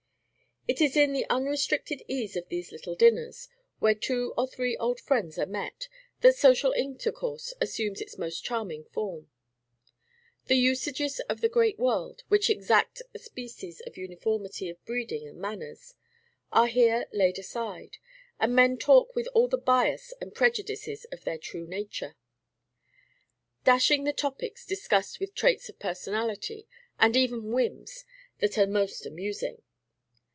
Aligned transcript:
It 0.67 0.79
is 0.79 0.95
in 0.95 1.11
the 1.11 1.25
unrestricted 1.27 2.03
ease 2.07 2.35
of 2.35 2.47
these 2.47 2.71
"little 2.71 2.93
dinners," 2.95 3.49
where 3.79 3.95
two 3.95 4.31
or 4.37 4.47
three 4.47 4.77
old 4.77 4.99
friends 4.99 5.39
are 5.39 5.47
met, 5.47 5.87
that 6.21 6.35
social 6.35 6.71
intercourse 6.73 7.51
assumes 7.59 7.99
its 7.99 8.19
most 8.19 8.43
charming 8.43 8.83
form. 8.85 9.29
The 10.45 10.55
usages 10.55 11.19
of 11.21 11.41
the 11.41 11.49
great 11.49 11.79
world, 11.79 12.21
which 12.27 12.47
exact 12.47 13.01
a 13.13 13.17
species 13.17 13.81
of 13.87 13.97
uniformity 13.97 14.69
of 14.69 14.85
breeding 14.85 15.27
and 15.27 15.39
manners, 15.39 15.95
are 16.51 16.67
here 16.67 17.07
laid 17.11 17.39
aside, 17.39 17.97
and 18.39 18.55
men 18.55 18.77
talk 18.77 19.15
with 19.15 19.27
all 19.33 19.47
the 19.47 19.57
bias 19.57 20.13
and 20.21 20.33
prejudices 20.33 21.05
of 21.05 21.23
their 21.23 21.39
true 21.39 21.65
nature, 21.65 22.15
dashing 23.63 24.03
the 24.03 24.13
topics 24.13 24.63
discussed 24.63 25.19
with 25.19 25.33
traits 25.33 25.69
of 25.69 25.79
personality, 25.79 26.67
and 26.99 27.17
even 27.17 27.51
whims, 27.51 28.05
that 28.37 28.59
are 28.59 28.67
most 28.67 29.07
amusing. 29.07 29.63